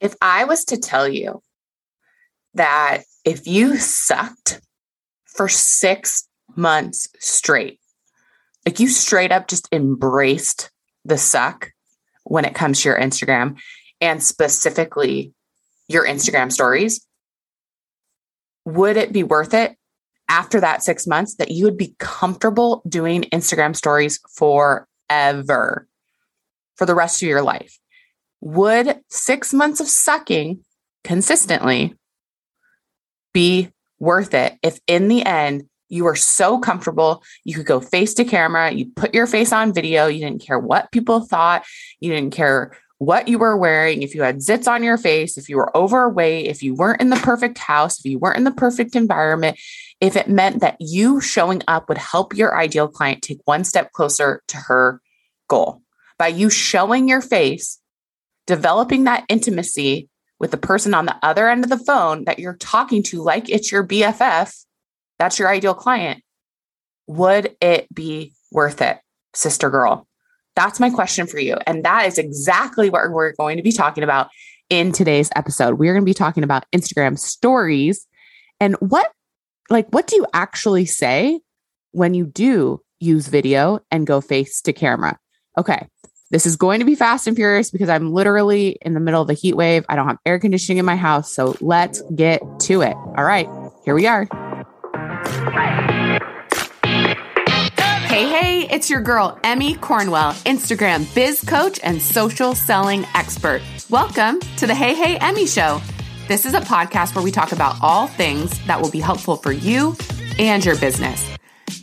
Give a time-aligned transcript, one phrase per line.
[0.00, 1.42] If I was to tell you
[2.54, 4.60] that if you sucked
[5.26, 7.78] for six months straight,
[8.66, 10.70] like you straight up just embraced
[11.04, 11.72] the suck
[12.24, 13.58] when it comes to your Instagram
[14.00, 15.34] and specifically
[15.88, 17.06] your Instagram stories,
[18.64, 19.76] would it be worth it
[20.28, 25.88] after that six months that you would be comfortable doing Instagram stories forever
[26.76, 27.79] for the rest of your life?
[28.40, 30.64] Would six months of sucking
[31.04, 31.94] consistently
[33.32, 37.22] be worth it if in the end you were so comfortable.
[37.44, 40.58] You could go face to camera, you put your face on video, you didn't care
[40.58, 41.64] what people thought,
[41.98, 45.48] you didn't care what you were wearing, if you had zits on your face, if
[45.48, 48.50] you were overweight, if you weren't in the perfect house, if you weren't in the
[48.50, 49.58] perfect environment,
[50.00, 53.90] if it meant that you showing up would help your ideal client take one step
[53.92, 55.00] closer to her
[55.48, 55.82] goal.
[56.18, 57.79] By you showing your face,
[58.50, 60.08] developing that intimacy
[60.40, 63.48] with the person on the other end of the phone that you're talking to, like
[63.48, 64.64] it's your BFF,
[65.20, 66.20] that's your ideal client.
[67.06, 68.98] Would it be worth it,
[69.36, 70.08] sister girl?
[70.56, 71.58] That's my question for you.
[71.64, 74.30] And that is exactly what we're going to be talking about
[74.68, 75.74] in today's episode.
[75.74, 78.04] We're going to be talking about Instagram stories
[78.58, 79.12] and what,
[79.68, 81.38] like, what do you actually say
[81.92, 85.16] when you do use video and go face to camera?
[85.56, 85.86] Okay.
[86.32, 89.26] This is going to be fast and furious because I'm literally in the middle of
[89.26, 89.84] the heat wave.
[89.88, 91.32] I don't have air conditioning in my house.
[91.32, 92.94] So let's get to it.
[92.94, 93.48] All right,
[93.84, 94.28] here we are.
[98.06, 103.60] Hey, hey, it's your girl, Emmy Cornwell, Instagram biz coach and social selling expert.
[103.88, 105.80] Welcome to the Hey, Hey, Emmy Show.
[106.28, 109.50] This is a podcast where we talk about all things that will be helpful for
[109.50, 109.96] you
[110.38, 111.28] and your business.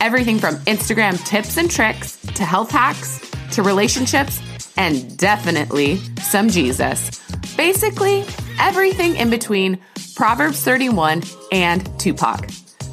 [0.00, 4.40] Everything from Instagram tips and tricks to health hacks to relationships
[4.76, 7.10] and definitely some Jesus.
[7.56, 8.24] Basically,
[8.58, 9.78] everything in between
[10.14, 12.48] Proverbs 31 and Tupac.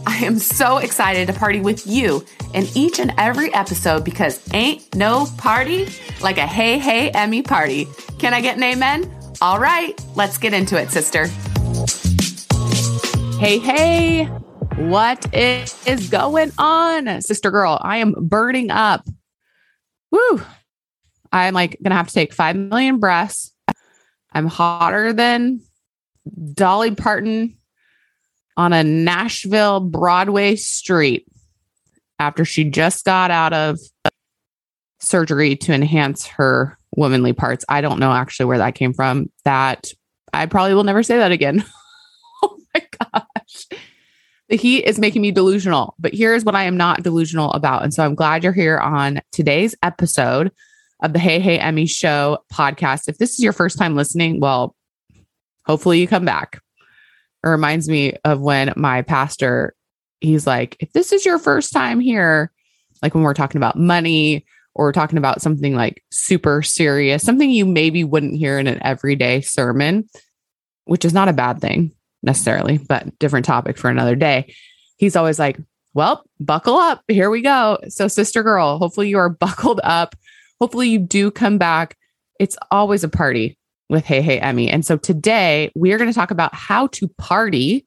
[0.08, 4.96] I am so excited to party with you in each and every episode because ain't
[4.96, 5.88] no party
[6.22, 7.88] like a Hey Hey Emmy party.
[8.20, 9.12] Can I get an amen?
[9.42, 11.28] All right, let's get into it, sister.
[13.38, 14.26] Hey, hey,
[14.78, 17.78] what is going on, sister girl?
[17.82, 19.06] I am burning up.
[20.16, 20.42] Woo.
[21.32, 23.52] I'm like gonna have to take 5 million breaths.
[24.32, 25.62] I'm hotter than
[26.54, 27.58] Dolly Parton
[28.58, 31.28] on a Nashville Broadway street
[32.20, 33.78] after she just got out of
[35.00, 37.66] surgery to enhance her womanly parts.
[37.68, 39.30] I don't know actually where that came from.
[39.44, 39.92] That
[40.32, 41.66] I probably will never say that again.
[42.44, 43.68] oh my gosh.
[44.48, 47.84] The heat is making me delusional, but here's what I am not delusional about.
[47.84, 50.52] And so I'm glad you're here on today's episode
[51.02, 53.10] of the Hey Hey Emmy Show podcast.
[53.10, 54.76] If this is your first time listening, well,
[55.66, 56.62] hopefully you come back.
[57.44, 59.74] It reminds me of when my pastor,
[60.22, 62.52] he's like, if this is your first time here,
[63.02, 64.46] like when we're talking about money
[64.76, 69.42] or talking about something like super serious, something you maybe wouldn't hear in an everyday
[69.42, 70.08] sermon,
[70.84, 71.95] which is not a bad thing
[72.26, 74.54] necessarily, but different topic for another day.
[74.98, 75.58] He's always like,
[75.94, 77.04] well, buckle up.
[77.08, 77.78] Here we go.
[77.88, 80.16] So, sister girl, hopefully you are buckled up.
[80.60, 81.98] Hopefully you do come back.
[82.40, 83.58] It's always a party
[83.90, 84.70] with Hey Hey Emmy.
[84.70, 87.86] And so today we are going to talk about how to party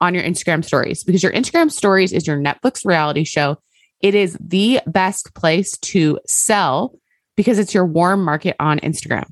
[0.00, 3.58] on your Instagram stories because your Instagram stories is your Netflix reality show.
[4.00, 6.94] It is the best place to sell
[7.36, 9.28] because it's your warm market on Instagram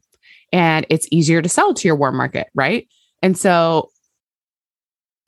[0.53, 2.89] and it's easier to sell to your warm market, right?
[3.23, 3.91] And so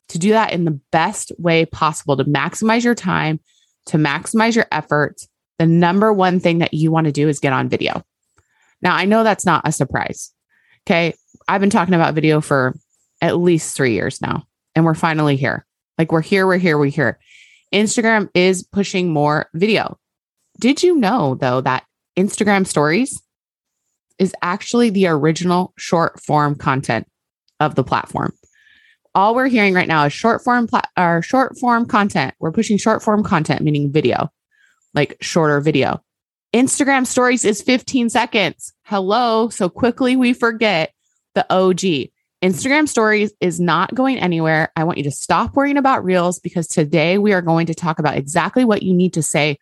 [0.08, 3.40] to do that in the best way possible to maximize your time,
[3.86, 5.28] to maximize your efforts,
[5.58, 8.04] the number one thing that you want to do is get on video.
[8.82, 10.32] Now, I know that's not a surprise
[10.86, 11.14] Okay.
[11.48, 12.76] I've been talking about video for
[13.20, 15.66] at least three years now, and we're finally here.
[15.98, 17.18] Like we're here, we're here, we're here.
[17.74, 19.98] Instagram is pushing more video.
[20.60, 21.84] Did you know, though, that
[22.16, 23.20] Instagram stories
[24.18, 27.06] is actually the original short form content
[27.58, 28.32] of the platform?
[29.16, 32.34] All we're hearing right now is short form pla- or short form content.
[32.38, 34.30] We're pushing short form content, meaning video,
[34.92, 36.02] like shorter video.
[36.52, 38.74] Instagram stories is 15 seconds.
[38.82, 39.48] Hello.
[39.48, 40.92] So quickly we forget
[41.34, 42.10] the OG.
[42.44, 44.70] Instagram stories is not going anywhere.
[44.76, 47.98] I want you to stop worrying about reels because today we are going to talk
[47.98, 49.56] about exactly what you need to say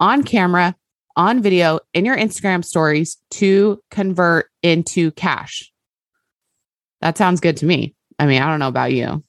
[0.00, 0.74] on camera,
[1.14, 5.70] on video, in your Instagram stories to convert into cash.
[7.02, 7.94] That sounds good to me.
[8.18, 9.24] I mean, I don't know about you.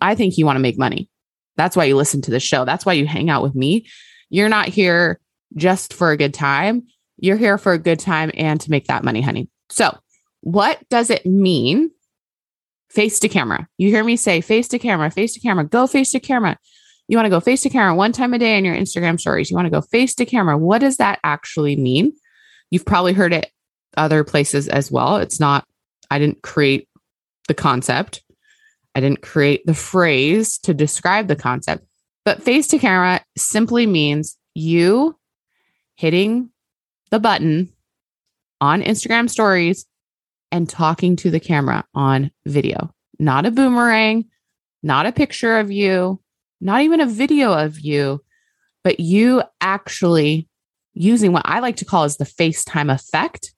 [0.00, 1.08] I think you want to make money.
[1.56, 2.64] That's why you listen to the show.
[2.64, 3.86] That's why you hang out with me.
[4.28, 5.20] You're not here
[5.54, 6.86] just for a good time.
[7.18, 9.48] You're here for a good time and to make that money, honey.
[9.70, 9.96] So
[10.42, 11.90] what does it mean
[12.90, 13.66] face to camera?
[13.78, 16.58] You hear me say face to camera, face to camera, go face to camera.
[17.08, 19.50] You want to go face to camera one time a day in your Instagram stories.
[19.50, 20.58] You want to go face to camera.
[20.58, 22.12] What does that actually mean?
[22.70, 23.50] You've probably heard it
[23.96, 25.16] other places as well.
[25.16, 25.64] It's not,
[26.10, 26.88] I didn't create
[27.46, 28.22] the concept,
[28.94, 31.84] I didn't create the phrase to describe the concept.
[32.24, 35.16] But face to camera simply means you
[35.96, 36.50] hitting
[37.10, 37.72] the button
[38.60, 39.86] on Instagram stories
[40.50, 44.24] and talking to the camera on video, not a boomerang,
[44.82, 46.20] not a picture of you,
[46.60, 48.22] not even a video of you,
[48.82, 50.48] but you actually
[50.94, 53.52] using what I like to call as the FaceTime effect,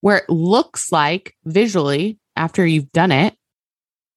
[0.00, 3.34] where it looks like visually after you've done it,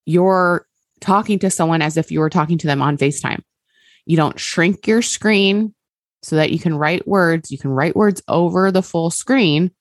[0.06, 0.66] you're
[1.00, 3.42] talking to someone as if you were talking to them on FaceTime.
[4.06, 5.74] You don't shrink your screen
[6.21, 7.51] so that you can write words.
[7.51, 9.71] You can write words over the full screen.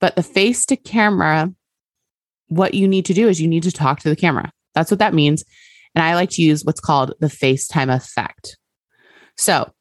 [0.00, 1.52] But the face to camera,
[2.48, 4.52] what you need to do is you need to talk to the camera.
[4.74, 5.44] That's what that means.
[5.94, 8.56] And I like to use what's called the FaceTime effect.
[9.36, 9.72] So,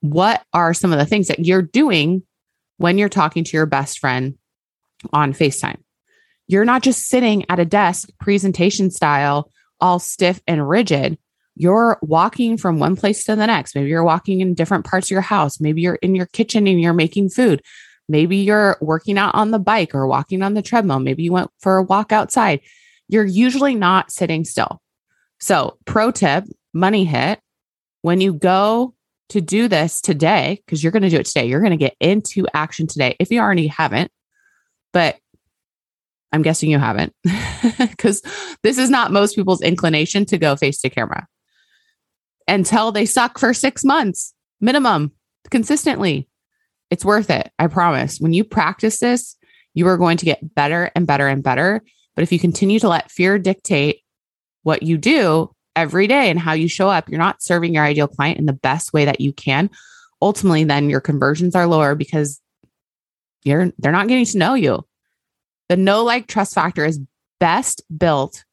[0.00, 2.22] what are some of the things that you're doing
[2.76, 4.36] when you're talking to your best friend
[5.12, 5.78] on FaceTime?
[6.46, 9.50] You're not just sitting at a desk, presentation style,
[9.80, 11.18] all stiff and rigid.
[11.56, 13.74] You're walking from one place to the next.
[13.74, 15.60] Maybe you're walking in different parts of your house.
[15.60, 17.62] Maybe you're in your kitchen and you're making food.
[18.08, 20.98] Maybe you're working out on the bike or walking on the treadmill.
[20.98, 22.60] Maybe you went for a walk outside.
[23.08, 24.80] You're usually not sitting still.
[25.40, 27.40] So, pro tip money hit
[28.02, 28.94] when you go
[29.30, 31.96] to do this today, because you're going to do it today, you're going to get
[32.00, 34.10] into action today if you already haven't.
[34.92, 35.16] But
[36.34, 37.14] I'm guessing you haven't,
[37.78, 38.20] because
[38.64, 41.28] this is not most people's inclination to go face to camera
[42.48, 45.12] until they suck for six months minimum
[45.50, 46.28] consistently.
[46.90, 47.52] It's worth it.
[47.58, 48.18] I promise.
[48.18, 49.36] When you practice this,
[49.74, 51.82] you are going to get better and better and better.
[52.16, 54.00] But if you continue to let fear dictate
[54.64, 58.08] what you do every day and how you show up, you're not serving your ideal
[58.08, 59.70] client in the best way that you can.
[60.20, 62.40] Ultimately, then your conversions are lower because
[63.44, 64.84] you're they're not getting to know you.
[65.68, 67.00] The know like trust factor is
[67.40, 68.44] best built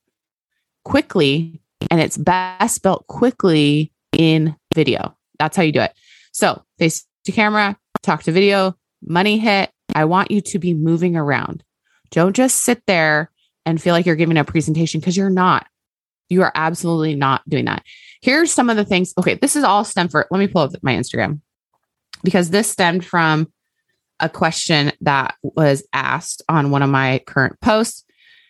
[0.83, 5.15] quickly and it's best built quickly in video.
[5.39, 5.93] That's how you do it.
[6.31, 9.71] So, face to camera, talk to video, money hit.
[9.93, 11.63] I want you to be moving around.
[12.11, 13.31] Don't just sit there
[13.65, 15.67] and feel like you're giving a presentation because you're not.
[16.29, 17.83] You are absolutely not doing that.
[18.21, 19.13] Here's some of the things.
[19.17, 21.41] Okay, this is all stemmed for, let me pull up my Instagram
[22.23, 23.51] because this stemmed from
[24.21, 28.05] a question that was asked on one of my current posts.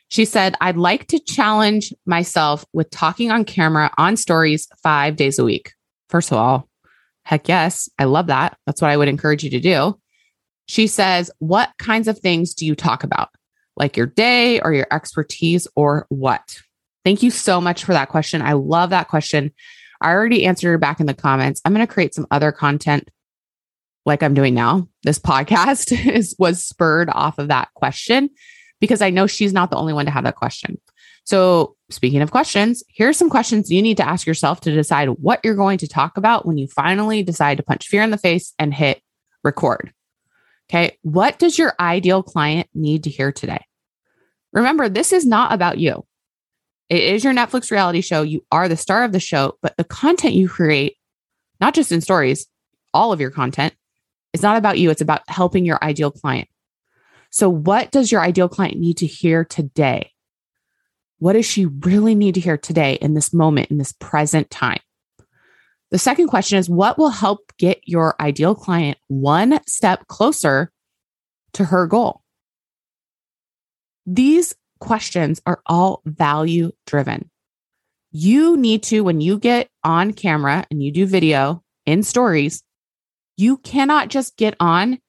[0.09, 5.39] She said, I'd like to challenge myself with talking on camera on stories five days
[5.39, 5.73] a week.
[6.09, 6.68] First of all,
[7.23, 8.57] heck yes, I love that.
[8.65, 9.97] That's what I would encourage you to do.
[10.65, 13.29] She says, What kinds of things do you talk about?
[13.77, 16.57] Like your day or your expertise or what?
[17.06, 18.41] Thank you so much for that question.
[18.41, 19.53] I love that question.
[20.01, 21.62] I already answered her back in the comments.
[21.63, 23.09] I'm going to create some other content
[24.06, 24.88] like I'm doing now.
[25.03, 28.30] This podcast is was spurred off of that question
[28.80, 30.80] because I know she's not the only one to have that question.
[31.24, 35.39] So, speaking of questions, here's some questions you need to ask yourself to decide what
[35.44, 38.53] you're going to talk about when you finally decide to punch fear in the face
[38.57, 39.01] and hit
[39.44, 39.94] record.
[40.69, 40.98] Okay.
[41.03, 43.65] What does your ideal client need to hear today?
[44.53, 46.05] Remember, this is not about you.
[46.89, 48.22] It is your Netflix reality show.
[48.22, 50.98] You are the star of the show, but the content you create,
[51.60, 52.48] not just in stories,
[52.93, 53.74] all of your content,
[54.33, 54.89] is not about you.
[54.89, 56.47] It's about helping your ideal client.
[57.29, 60.11] So, what does your ideal client need to hear today?
[61.19, 64.79] What does she really need to hear today in this moment, in this present time?
[65.91, 70.71] The second question is what will help get your ideal client one step closer
[71.53, 72.21] to her goal?
[74.05, 77.29] These questions are all value driven.
[78.11, 82.63] You need to, when you get on camera and you do video in stories,
[83.41, 85.00] you cannot just get on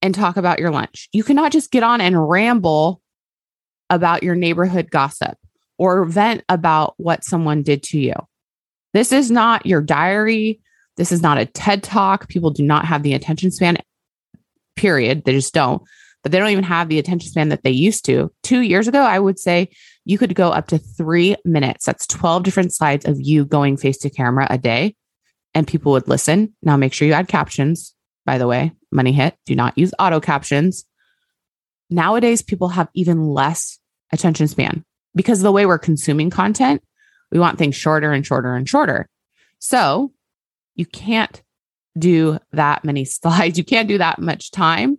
[0.00, 1.08] and talk about your lunch.
[1.12, 3.02] You cannot just get on and ramble
[3.90, 5.36] about your neighborhood gossip
[5.76, 8.14] or vent about what someone did to you.
[8.94, 10.60] This is not your diary.
[10.96, 12.28] This is not a TED talk.
[12.28, 13.78] People do not have the attention span,
[14.76, 15.24] period.
[15.24, 15.82] They just don't
[16.22, 18.30] but they don't even have the attention span that they used to.
[18.42, 19.70] Two years ago, I would say
[20.04, 21.86] you could go up to three minutes.
[21.86, 24.94] That's 12 different slides of you going face to camera a day,
[25.54, 26.54] and people would listen.
[26.62, 28.72] Now, make sure you add captions, by the way.
[28.92, 29.36] Money hit.
[29.46, 30.84] Do not use auto captions.
[31.90, 33.78] Nowadays, people have even less
[34.12, 36.82] attention span because the way we're consuming content.
[37.30, 39.08] We want things shorter and shorter and shorter.
[39.60, 40.12] So
[40.74, 41.42] you can't
[41.98, 43.58] do that many slides.
[43.58, 44.98] You can't do that much time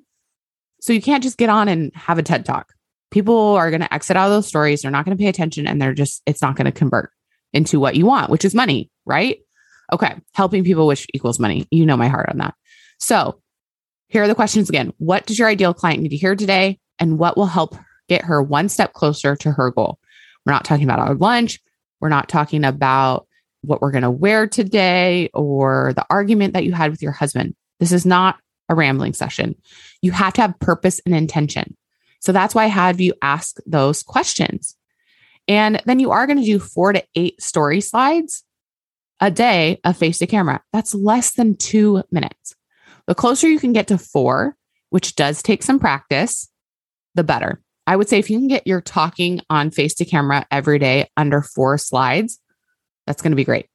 [0.82, 2.74] so you can't just get on and have a TED talk.
[3.12, 4.82] People are going to exit out of those stories.
[4.82, 7.12] They're not going to pay attention and they're just, it's not going to convert
[7.54, 9.40] into what you want, which is money, right?
[9.92, 10.16] Okay.
[10.34, 11.68] Helping people, which equals money.
[11.72, 12.54] You know my heart on that.
[13.00, 13.42] So
[14.08, 14.94] here are the questions again.
[14.98, 16.80] What does your ideal client need to hear today?
[17.00, 17.76] And what will help
[18.08, 20.00] get her one step closer to her goal?
[20.46, 21.60] We're not talking about our lunch.
[22.00, 23.28] We're not talking about
[23.62, 27.56] what we're going to wear today or the argument that you had with your husband.
[27.80, 29.56] This is not a rambling session.
[30.02, 31.76] You have to have purpose and intention.
[32.20, 34.76] So that's why I have you ask those questions.
[35.48, 38.44] And then you are going to do four to eight story slides
[39.22, 40.62] a day of face to camera.
[40.74, 42.56] That's less than two minutes.
[43.08, 44.58] The closer you can get to four,
[44.90, 46.50] which does take some practice,
[47.16, 47.62] the better.
[47.88, 51.10] I would say if you can get your talking on face to camera every day
[51.16, 52.40] under four slides,
[53.06, 53.68] that's going to be great.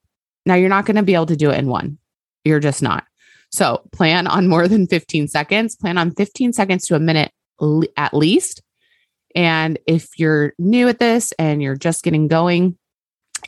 [0.44, 1.98] Now, you're not going to be able to do it in one.
[2.44, 3.04] You're just not.
[3.50, 7.32] So plan on more than 15 seconds, plan on 15 seconds to a minute
[7.96, 8.62] at least.
[9.34, 12.78] And if you're new at this and you're just getting going,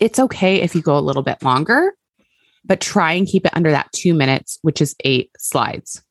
[0.01, 1.95] it's okay if you go a little bit longer,
[2.65, 6.03] but try and keep it under that two minutes, which is eight slides.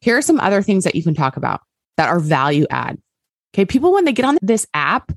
[0.00, 1.60] Here are some other things that you can talk about
[1.96, 2.98] that are value add.
[3.54, 3.64] Okay.
[3.64, 5.12] People, when they get on this app,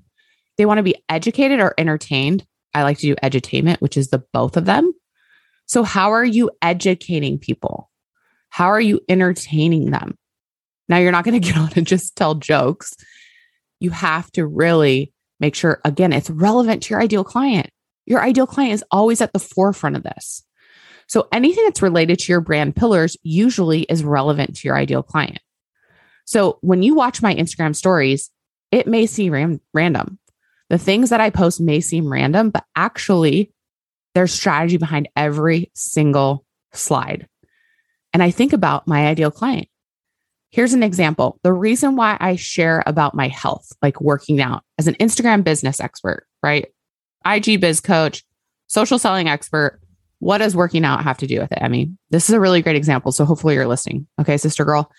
[0.57, 2.45] they want to be educated or entertained.
[2.73, 4.91] I like to do edutainment, which is the both of them.
[5.65, 7.89] So, how are you educating people?
[8.49, 10.17] How are you entertaining them?
[10.89, 12.95] Now, you're not going to get on and just tell jokes.
[13.79, 15.10] You have to really
[15.41, 17.69] make sure, again, it's relevant to your ideal client.
[18.05, 20.43] Your ideal client is always at the forefront of this.
[21.07, 25.39] So, anything that's related to your brand pillars usually is relevant to your ideal client.
[26.23, 28.29] So, when you watch my Instagram stories,
[28.71, 30.19] it may seem ram- random.
[30.69, 33.51] The things that I post may seem random, but actually,
[34.15, 37.27] there's strategy behind every single slide.
[38.13, 39.67] And I think about my ideal client.
[40.51, 41.39] Here's an example.
[41.43, 45.79] The reason why I share about my health, like working out as an Instagram business
[45.79, 46.67] expert, right?
[47.25, 48.23] IG biz coach,
[48.67, 49.79] social selling expert.
[50.19, 51.91] What does working out have to do with it, Emmy?
[52.09, 53.11] This is a really great example.
[53.11, 54.07] So hopefully you're listening.
[54.19, 54.91] Okay, sister girl.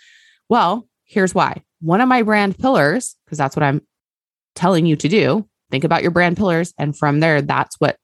[0.49, 1.62] Well, here's why.
[1.80, 3.82] One of my brand pillars, because that's what I'm
[4.54, 7.97] telling you to do, think about your brand pillars and from there that's what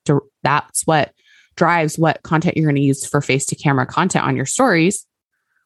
[0.43, 1.13] that's what
[1.55, 5.07] drives what content you're going to use for face to camera content on your stories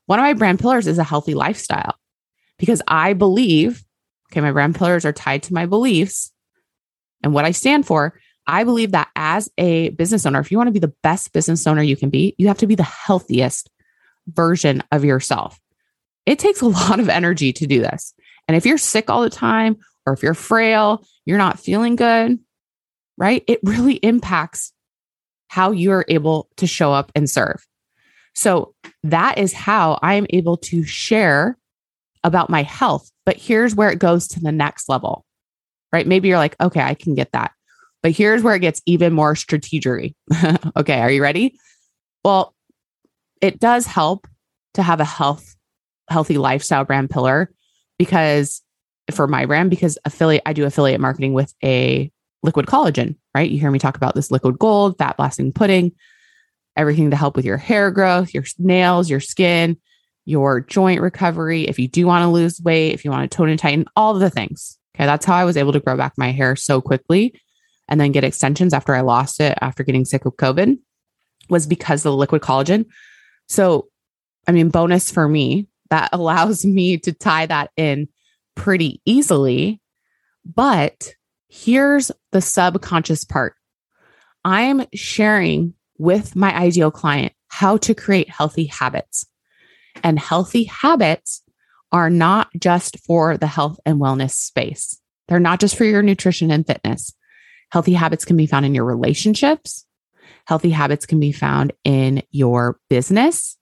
[0.06, 1.94] one of my brand pillars is a healthy lifestyle
[2.58, 3.84] because i believe
[4.30, 6.32] okay my brand pillars are tied to my beliefs
[7.22, 10.68] and what i stand for i believe that as a business owner if you want
[10.68, 13.70] to be the best business owner you can be you have to be the healthiest
[14.26, 15.60] version of yourself
[16.26, 18.14] it takes a lot of energy to do this
[18.48, 22.38] and if you're sick all the time or if you're frail, you're not feeling good,
[23.16, 23.44] right?
[23.46, 24.72] It really impacts
[25.48, 27.66] how you're able to show up and serve.
[28.34, 31.56] So that is how I am able to share
[32.24, 33.10] about my health.
[33.24, 35.24] But here's where it goes to the next level,
[35.92, 36.06] right?
[36.06, 37.52] Maybe you're like, okay, I can get that.
[38.02, 40.14] But here's where it gets even more strategery.
[40.76, 41.56] okay, are you ready?
[42.24, 42.54] Well,
[43.40, 44.26] it does help
[44.74, 45.54] to have a health,
[46.08, 47.52] healthy lifestyle brand pillar
[47.98, 48.62] because
[49.10, 52.10] for my brand because affiliate I do affiliate marketing with a
[52.42, 53.50] liquid collagen, right?
[53.50, 55.92] You hear me talk about this liquid gold, fat blasting pudding,
[56.76, 59.76] everything to help with your hair growth, your nails, your skin,
[60.24, 61.68] your joint recovery.
[61.68, 64.14] If you do want to lose weight, if you want to tone and tighten, all
[64.14, 64.78] the things.
[64.94, 65.06] Okay.
[65.06, 67.34] That's how I was able to grow back my hair so quickly
[67.88, 70.78] and then get extensions after I lost it after getting sick of COVID
[71.48, 72.86] was because of the liquid collagen.
[73.48, 73.88] So,
[74.46, 78.08] I mean, bonus for me, that allows me to tie that in
[78.54, 79.80] pretty easily.
[80.44, 81.14] But
[81.48, 83.54] here's the subconscious part
[84.44, 89.24] I'm sharing with my ideal client how to create healthy habits.
[90.02, 91.42] And healthy habits
[91.92, 96.50] are not just for the health and wellness space, they're not just for your nutrition
[96.50, 97.14] and fitness.
[97.70, 99.86] Healthy habits can be found in your relationships.
[100.46, 103.56] Healthy habits can be found in your business.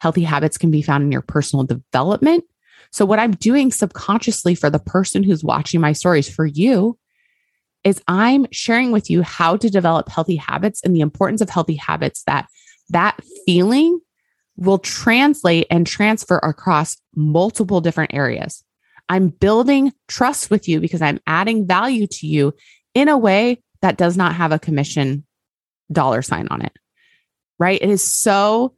[0.00, 2.44] Healthy habits can be found in your personal development.
[2.92, 6.96] So, what I'm doing subconsciously for the person who's watching my stories, for you,
[7.84, 11.76] is I'm sharing with you how to develop healthy habits and the importance of healthy
[11.76, 12.48] habits that
[12.90, 14.00] that feeling
[14.56, 18.64] will translate and transfer across multiple different areas.
[19.08, 22.54] I'm building trust with you because I'm adding value to you
[22.94, 25.24] in a way that does not have a commission
[25.92, 26.72] dollar sign on it.
[27.58, 27.80] Right?
[27.80, 28.74] It is so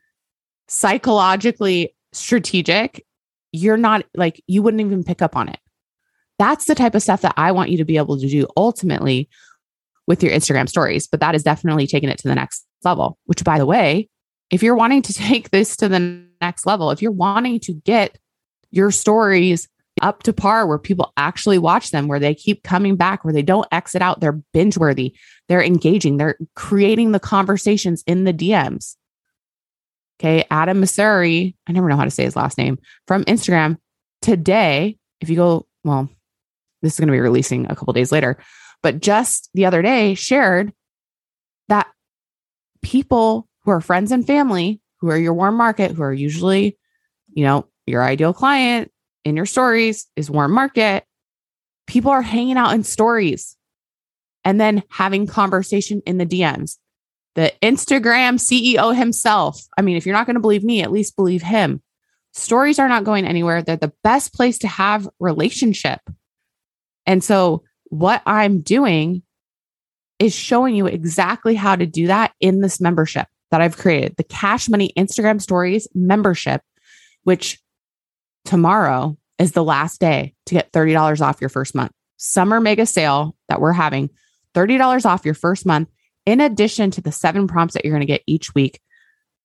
[0.68, 3.06] psychologically strategic
[3.52, 5.58] you're not like, you wouldn't even pick up on it.
[6.38, 9.28] That's the type of stuff that I want you to be able to do ultimately
[10.06, 11.06] with your Instagram stories.
[11.06, 14.08] But that is definitely taking it to the next level, which, by the way,
[14.50, 18.18] if you're wanting to take this to the next level, if you're wanting to get
[18.70, 19.68] your stories
[20.02, 23.42] up to par where people actually watch them, where they keep coming back, where they
[23.42, 24.20] don't exit out.
[24.20, 25.14] They're binge worthy.
[25.48, 26.16] They're engaging.
[26.16, 28.96] They're creating the conversations in the DMs.
[30.20, 30.44] Okay.
[30.50, 33.78] Adam Mosseri, I never know how to say his last name from Instagram
[34.22, 34.98] today.
[35.20, 36.08] If you go, well,
[36.86, 38.38] this is going to be releasing a couple days later,
[38.80, 40.72] but just the other day shared
[41.68, 41.88] that
[42.80, 46.78] people who are friends and family, who are your warm market, who are usually,
[47.34, 48.92] you know, your ideal client
[49.24, 51.04] in your stories is warm market.
[51.88, 53.56] People are hanging out in stories
[54.44, 56.76] and then having conversation in the DMs.
[57.34, 59.60] The Instagram CEO himself.
[59.76, 61.82] I mean, if you're not going to believe me, at least believe him.
[62.32, 63.62] Stories are not going anywhere.
[63.62, 66.00] They're the best place to have relationship.
[67.06, 69.22] And so what I'm doing
[70.18, 74.24] is showing you exactly how to do that in this membership that I've created, the
[74.24, 76.62] Cash Money Instagram Stories membership,
[77.22, 77.60] which
[78.44, 81.92] tomorrow is the last day to get $30 off your first month.
[82.16, 84.10] Summer mega sale that we're having,
[84.54, 85.88] $30 off your first month,
[86.24, 88.80] in addition to the seven prompts that you're going to get each week.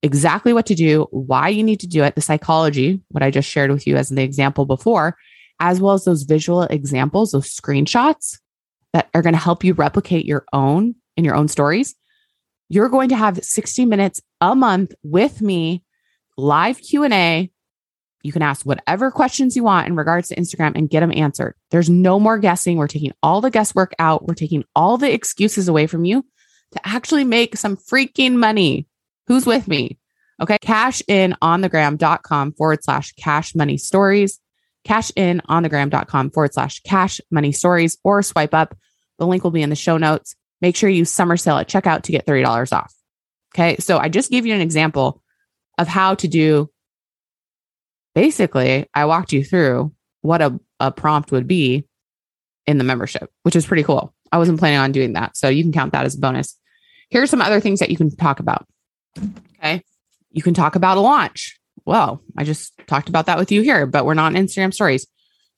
[0.02, 3.50] Exactly what to do, why you need to do it, the psychology, what I just
[3.50, 5.16] shared with you as an example before,
[5.62, 8.40] as well as those visual examples, those screenshots
[8.94, 11.96] that are going to help you replicate your own in your own stories.
[12.68, 15.84] You're going to have 60 minutes a month with me,
[16.36, 17.52] live Q&A.
[18.24, 21.56] You can ask whatever questions you want in regards to Instagram and get them answered.
[21.70, 22.78] There's no more guessing.
[22.78, 24.28] We're taking all the guesswork out.
[24.28, 26.26] We're taking all the excuses away from you
[26.72, 28.88] to actually make some freaking money.
[29.28, 29.98] Who's with me?
[30.42, 30.58] Okay.
[30.62, 34.40] Cash in on the gram.com forward slash cash money stories
[34.84, 38.76] cash in on the gram.com forward slash cash money stories or swipe up.
[39.20, 40.36] The link will be in the show notes.
[40.62, 42.94] Make sure you summer sale at checkout to get $30 off.
[43.54, 43.78] Okay.
[43.78, 45.22] So I just gave you an example
[45.78, 46.70] of how to do.
[48.16, 51.88] Basically, I walked you through what a, a prompt would be
[52.68, 54.14] in the membership, which is pretty cool.
[54.32, 55.36] I wasn't planning on doing that.
[55.36, 56.58] So you can count that as a bonus.
[57.10, 58.66] Here are some other things that you can talk about.
[59.58, 59.84] Okay.
[60.32, 61.60] You can talk about a launch
[61.92, 65.06] well, I just talked about that with you here, but we're not in Instagram stories.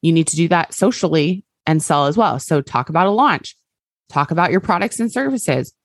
[0.02, 2.40] You need to do that socially and sell as well.
[2.40, 3.56] So talk about a launch,
[4.10, 5.76] talk about your products and services.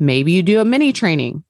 [0.00, 1.44] Maybe you do a mini training,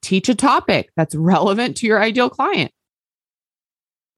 [0.00, 2.72] teach a topic that's relevant to your ideal client.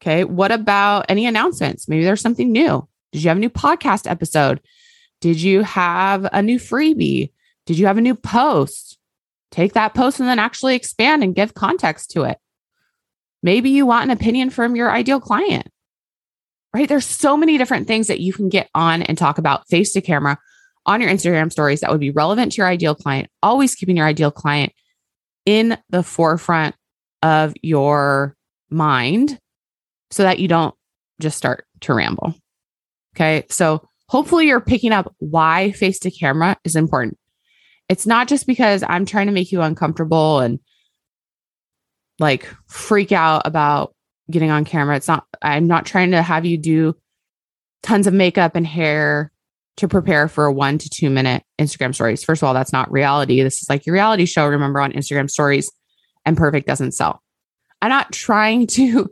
[0.01, 0.22] Okay.
[0.22, 1.88] What about any announcements?
[1.88, 2.87] Maybe there's something new.
[3.11, 4.61] Did you have a new podcast episode?
[5.20, 7.33] Did you have a new freebie?
[7.64, 8.96] Did you have a new post?
[9.51, 12.38] Take that post and then actually expand and give context to it.
[13.42, 15.68] Maybe you want an opinion from your ideal client,
[16.75, 16.88] right?
[16.88, 20.01] There's so many different things that you can get on and talk about face to
[20.01, 20.38] camera
[20.85, 24.07] on your Instagram stories that would be relevant to your ideal client, always keeping your
[24.07, 24.72] ideal client
[25.44, 26.75] in the forefront
[27.22, 28.37] of your
[28.70, 29.38] mind
[30.11, 30.75] so that you don't
[31.20, 32.35] just start to ramble.
[33.14, 33.44] Okay.
[33.49, 37.18] So hopefully you're picking up why face to camera is important.
[37.88, 40.59] It's not just because I'm trying to make you uncomfortable and
[42.18, 43.94] like freak out about
[44.31, 44.96] getting on camera.
[44.96, 46.96] It's not, I'm not trying to have you do
[47.83, 49.31] tons of makeup and hair
[49.76, 52.24] to prepare for a one to two minute Instagram stories.
[52.24, 53.42] First of all, that's not reality.
[53.42, 55.70] This is like your reality show, remember, on Instagram stories,
[56.24, 57.22] and perfect doesn't sell.
[57.83, 59.11] I'm not trying to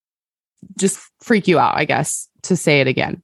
[0.78, 3.22] just freak you out, I guess, to say it again.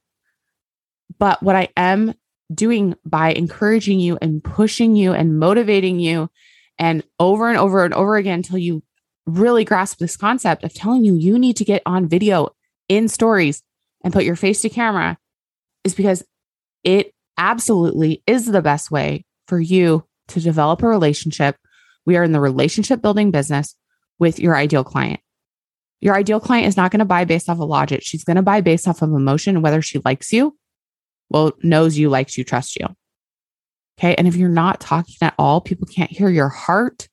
[1.17, 2.13] But what I am
[2.53, 6.29] doing by encouraging you and pushing you and motivating you
[6.77, 8.83] and over and over and over again until you
[9.27, 12.49] really grasp this concept of telling you you need to get on video
[12.87, 13.61] in stories
[14.03, 15.17] and put your face to camera
[15.83, 16.23] is because
[16.83, 21.57] it absolutely is the best way for you to develop a relationship.
[22.05, 23.75] We are in the relationship building business
[24.17, 25.19] with your ideal client.
[25.99, 28.01] Your ideal client is not going to buy based off of logic.
[28.03, 30.55] She's going to buy based off of emotion, whether she likes you,
[31.29, 32.87] well, knows you, likes you, trusts you.
[33.99, 34.15] Okay.
[34.15, 37.07] And if you're not talking at all, people can't hear your heart.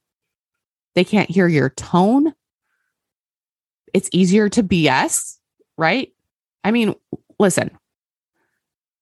[0.94, 2.32] They can't hear your tone.
[3.92, 5.38] It's easier to BS,
[5.76, 6.12] right?
[6.62, 6.94] I mean,
[7.38, 7.70] listen,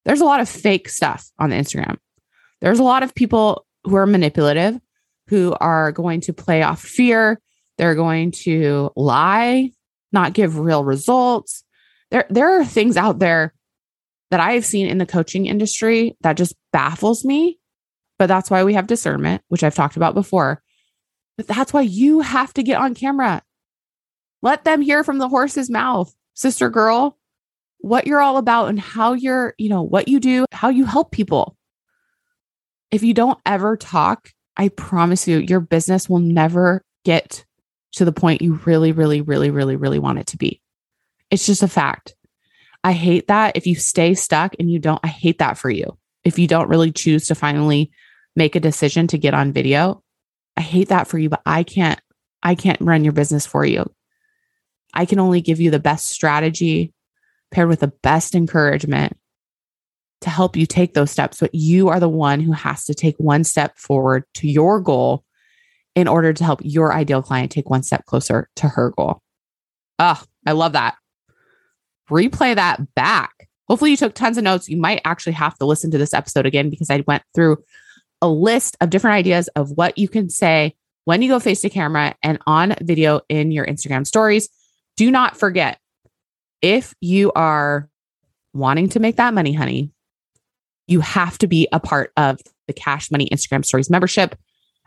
[0.04, 1.98] there's a lot of fake stuff on the Instagram.
[2.60, 4.80] There's a lot of people who are manipulative,
[5.28, 7.40] who are going to play off fear.
[7.78, 9.70] They're going to lie,
[10.12, 11.64] not give real results.
[12.10, 13.54] There, there are things out there
[14.30, 17.58] that I have seen in the coaching industry that just baffles me.
[18.18, 20.62] But that's why we have discernment, which I've talked about before.
[21.36, 23.42] But that's why you have to get on camera.
[24.42, 27.18] Let them hear from the horse's mouth, sister girl,
[27.78, 31.10] what you're all about and how you're, you know, what you do, how you help
[31.10, 31.56] people.
[32.90, 37.44] If you don't ever talk, I promise you, your business will never get
[37.92, 40.60] to the point you really, really, really, really, really want it to be.
[41.30, 42.14] It's just a fact.
[42.84, 45.96] I hate that if you stay stuck and you don't, I hate that for you.
[46.24, 47.90] If you don't really choose to finally
[48.36, 50.02] make a decision to get on video,
[50.56, 52.00] I hate that for you, but I can't,
[52.42, 53.90] I can't run your business for you.
[54.94, 56.92] I can only give you the best strategy
[57.50, 59.16] paired with the best encouragement
[60.22, 61.40] to help you take those steps.
[61.40, 65.24] But you are the one who has to take one step forward to your goal
[65.94, 69.20] in order to help your ideal client take one step closer to her goal.
[69.98, 70.96] Oh, I love that.
[72.10, 73.48] Replay that back.
[73.68, 74.68] Hopefully, you took tons of notes.
[74.68, 77.58] You might actually have to listen to this episode again because I went through
[78.22, 81.68] a list of different ideas of what you can say when you go face to
[81.68, 84.48] camera and on video in your Instagram stories.
[84.96, 85.78] Do not forget
[86.62, 87.88] if you are
[88.54, 89.90] wanting to make that money, honey,
[90.86, 94.36] you have to be a part of the Cash Money Instagram Stories membership.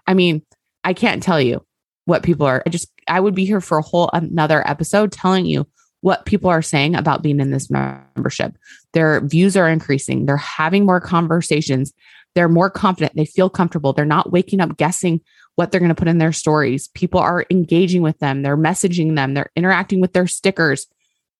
[0.07, 0.43] I mean,
[0.83, 1.65] I can't tell you
[2.05, 2.63] what people are.
[2.65, 5.67] I just, I would be here for a whole another episode telling you
[6.01, 8.55] what people are saying about being in this membership.
[8.93, 10.25] Their views are increasing.
[10.25, 11.91] They're having more conversations.
[12.35, 13.15] They're more confident.
[13.15, 13.93] They feel comfortable.
[13.93, 15.21] They're not waking up guessing
[15.55, 16.89] what they're going to put in their stories.
[16.89, 18.41] People are engaging with them.
[18.41, 19.33] They're messaging them.
[19.33, 20.87] They're interacting with their stickers.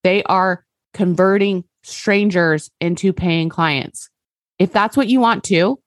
[0.04, 4.10] They are converting strangers into paying clients.
[4.58, 5.80] If that's what you want to,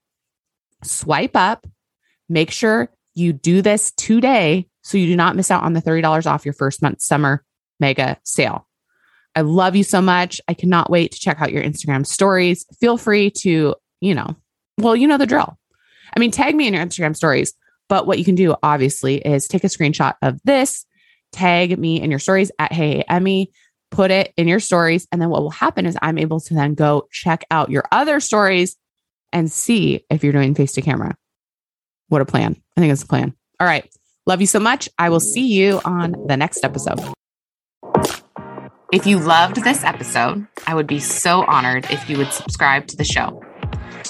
[0.84, 1.66] swipe up,
[2.28, 6.26] make sure you do this today so you do not miss out on the $30
[6.26, 7.42] off your first month summer
[7.80, 8.68] mega sale.
[9.34, 10.40] I love you so much.
[10.48, 12.66] I cannot wait to check out your Instagram stories.
[12.80, 14.36] Feel free to, you know,
[14.78, 15.58] well, you know the drill.
[16.16, 17.52] I mean, tag me in your Instagram stories,
[17.88, 20.86] but what you can do obviously is take a screenshot of this,
[21.32, 23.50] tag me in your stories at Hey Emmy,
[23.90, 25.06] put it in your stories.
[25.12, 28.20] And then what will happen is I'm able to then go check out your other
[28.20, 28.76] stories
[29.32, 31.16] and see if you're doing face to camera.
[32.08, 32.56] What a plan.
[32.76, 33.34] I think it's a plan.
[33.60, 33.88] All right.
[34.26, 34.88] Love you so much.
[34.98, 37.00] I will see you on the next episode.
[38.90, 42.96] If you loved this episode, I would be so honored if you would subscribe to
[42.96, 43.42] the show.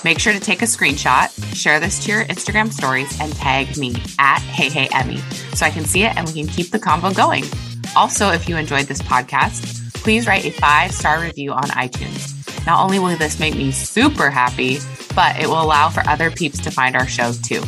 [0.05, 3.97] Make sure to take a screenshot, share this to your Instagram stories, and tag me
[4.19, 5.19] at Hey Hey Emmy
[5.55, 7.45] so I can see it and we can keep the convo going.
[7.97, 12.35] Also, if you enjoyed this podcast, please write a five star review on iTunes.
[12.65, 14.79] Not only will this make me super happy,
[15.15, 17.63] but it will allow for other peeps to find our show too.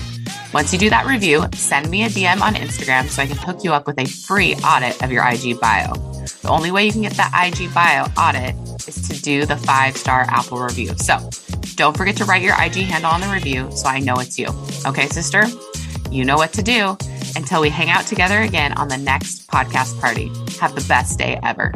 [0.53, 3.65] Once you do that review, send me a DM on Instagram so I can hook
[3.65, 5.95] you up with a free audit of your IG bio.
[6.43, 8.55] The only way you can get that IG bio audit
[8.89, 10.95] is to do the five star Apple review.
[10.97, 11.19] So
[11.81, 14.49] don't forget to write your IG handle on the review so I know it's you.
[14.85, 15.45] Okay, sister?
[16.11, 16.95] You know what to do.
[17.37, 21.41] Until we hang out together again on the next podcast party, have the best day
[21.43, 21.73] ever.